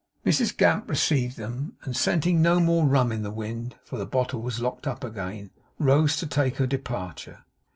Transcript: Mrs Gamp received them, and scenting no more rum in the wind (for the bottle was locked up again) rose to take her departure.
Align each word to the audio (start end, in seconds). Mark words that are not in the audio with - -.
Mrs 0.25 0.57
Gamp 0.57 0.89
received 0.89 1.37
them, 1.37 1.77
and 1.83 1.95
scenting 1.95 2.41
no 2.41 2.59
more 2.59 2.87
rum 2.87 3.11
in 3.11 3.21
the 3.21 3.29
wind 3.29 3.75
(for 3.83 3.99
the 3.99 4.05
bottle 4.07 4.41
was 4.41 4.59
locked 4.59 4.87
up 4.87 5.03
again) 5.03 5.51
rose 5.77 6.17
to 6.17 6.25
take 6.25 6.55
her 6.57 6.65
departure. 6.65 7.45